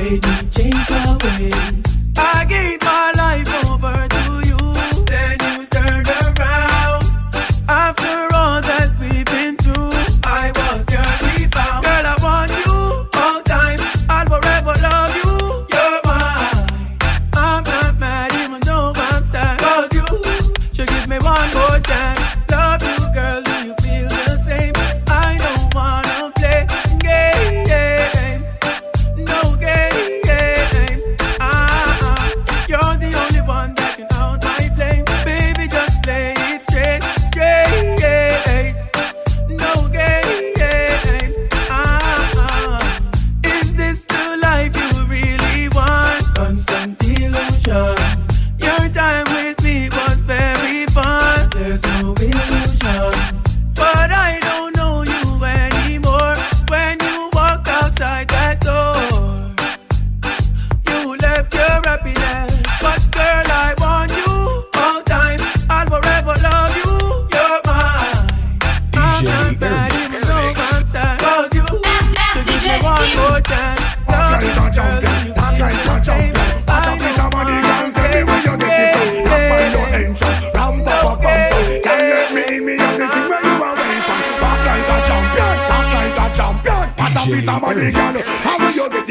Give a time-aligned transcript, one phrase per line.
[0.00, 0.49] baby.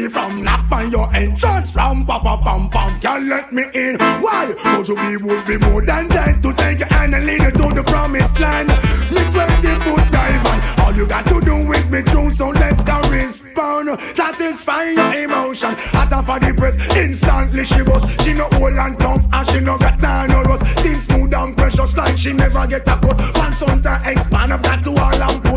[0.08, 4.88] from knock on your entrance from papa pam pam can't let me in why but
[4.88, 7.84] we would be more than dead to take your hand and lead you to the
[7.86, 12.48] promised land me 20 foot dive all you got to do is be true so
[12.48, 18.32] let's go respond satisfying your emotion hot off of the press instantly she was she
[18.32, 21.94] no old and tough and she no got time no rust things smooth and precious
[21.98, 25.49] like she never get a cut pants on the expand I've got to all and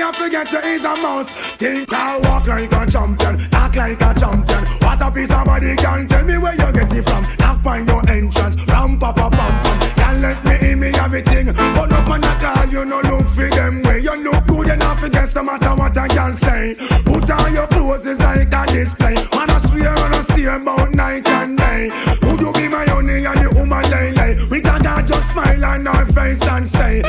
[0.00, 1.30] me I forget to ease a mouse.
[1.58, 4.64] Think I walk like a champion, talk like a champion.
[4.80, 7.22] What a piece of body can tell me where you get it from.
[7.38, 9.76] Now find your entrance, ram pa pa pam pam.
[10.00, 11.52] can let me in me everything.
[11.76, 14.00] But no man the call, you no look for them way.
[14.00, 16.72] You look good enough against no matter what I can say.
[17.04, 19.14] Put on your clothes, it's like a display.
[19.36, 21.90] Man, I swear on a steer about night and day.
[22.24, 24.32] Would you be my only and the woman lay lay?
[24.50, 27.02] We can't just smile on our face and say.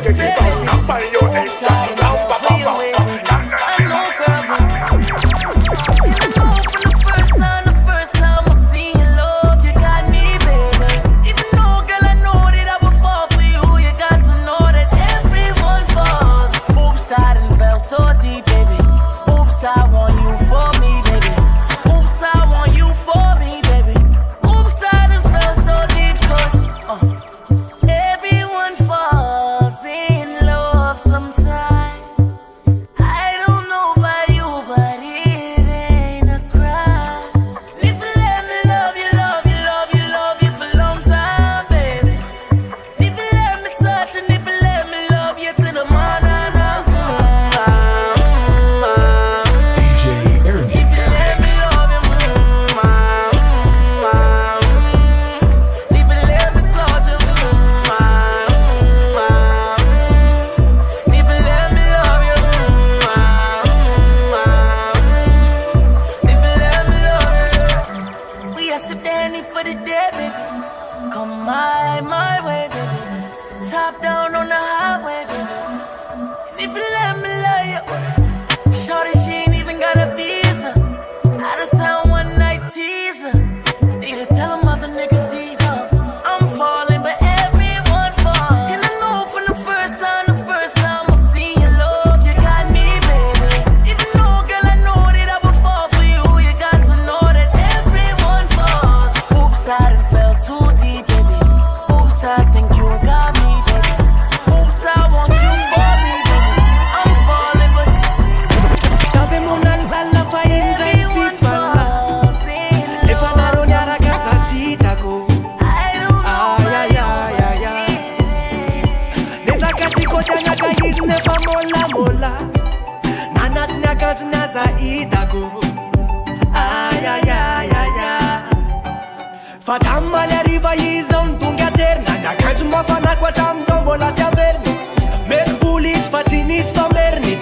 [0.00, 0.39] que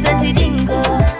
[0.00, 1.15] 再次定格。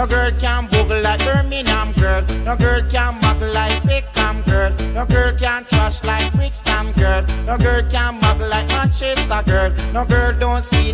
[0.00, 2.22] No girl can boogle like Birmingham girl.
[2.46, 4.70] No girl can muggle like Peckham girl.
[4.94, 7.20] No girl can trash like Brixton girl.
[7.44, 9.70] No girl can muggle like Manchester girl.
[9.92, 10.89] No girl don't see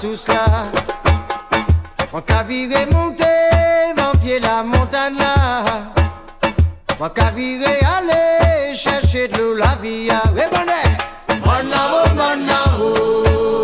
[0.00, 0.70] sous cela.
[2.12, 3.32] Mwen ka vire monte,
[3.96, 5.32] mwen la montagne là.
[6.98, 10.22] Mwen ka vire aller chercher de l'eau la via.
[10.36, 10.80] Rebonde!
[11.44, 12.88] Mwen na wo, mwen na wo,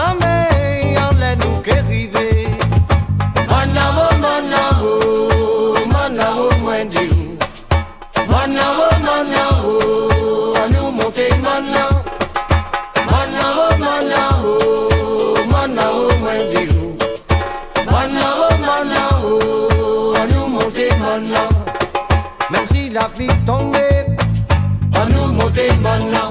[23.50, 26.28] À nous monter maintenant.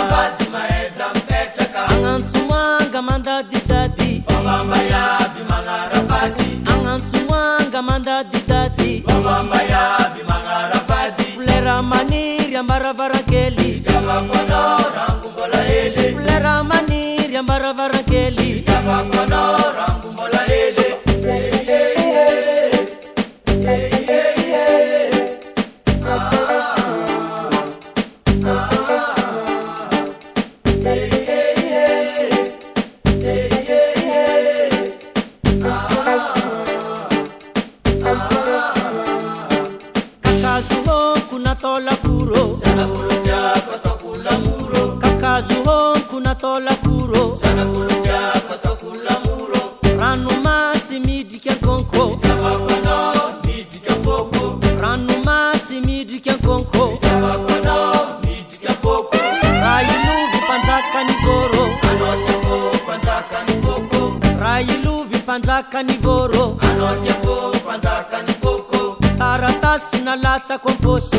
[70.43, 71.12] sapato, sacompôs.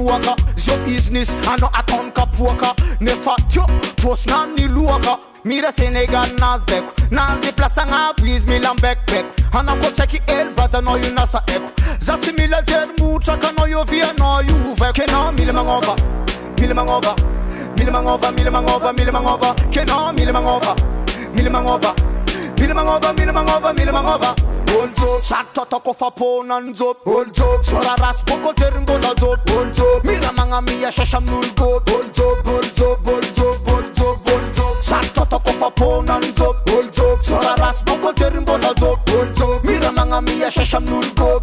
[0.00, 3.64] foka Zyo biznis ano aton ka poka Ne fatyo
[4.02, 8.58] pos nan ni loka Mi de Senegal nas beko Nan zi plasa nga bwiz mi
[8.58, 11.68] lan bek beko Ana ko cheki eh, el bada no yu nasa eko
[12.00, 15.94] Zati mi le der mu chaka no yu via no yu veko Kena mili mangova,
[16.58, 17.14] mili mangova
[17.76, 20.74] Mili mangova, mili mangova, mili mangova Kena mili mangova,
[21.34, 21.94] mili mangova
[22.58, 24.34] Mili mangova, mili mangova, mili mangova
[25.22, 26.94] svatatakofapona nzo
[27.62, 29.36] sora rasi bokoterimbona zo
[30.04, 31.82] mira manga miya shasha mnulgo
[34.82, 36.54] svatatakofapona nzo
[37.22, 38.96] sora rasi bokoterimbona zo
[39.62, 41.39] mira manga miya shasha mnulgo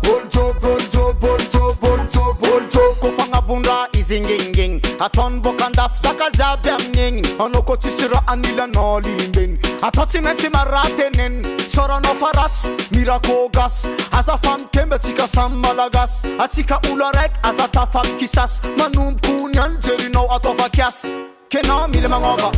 [5.00, 12.14] ataony bôkaandafy zakajiaby amin'egny anao ko tsisy ra anilanao limbyny atao tsy maintsy marateneny soranao
[12.18, 19.58] fa ratsy mirakô gasy aza famitemby atsika samy malagasy atsika olo araiky aza tafamikisasy manombokony
[19.60, 21.08] any jerinao atovaki asa
[21.50, 22.52] kenao mila manôva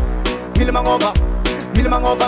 [0.56, 1.14] milmanôa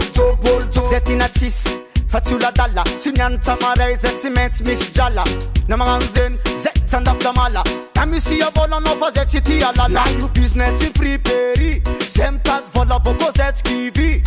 [0.00, 1.70] rybonkzay tinatsisy
[2.10, 5.24] fa tsy oladala tsy nianotsamaray za tsy maintsy misy jala
[5.68, 7.62] na magnano zenyza send off the mala
[7.94, 11.80] Can me see a vola nova zet city ala La you business in free peri
[12.00, 14.19] Sem tak vola bobo zet kivi